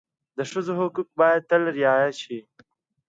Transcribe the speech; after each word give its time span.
د 0.37 0.39
ښځو 0.51 0.73
حقوق 0.79 1.09
باید 1.19 1.41
تل 1.49 1.61
رعایت 1.77 2.15
شي. 2.23 2.39